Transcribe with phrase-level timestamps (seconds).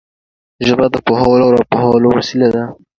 [0.67, 2.63] ژبه د پوهولو او را پوهولو وسیله ده